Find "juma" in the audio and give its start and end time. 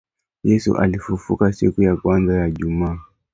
2.51-2.99